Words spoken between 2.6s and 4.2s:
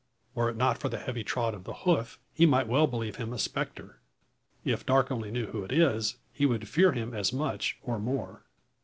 well believe him a spectre.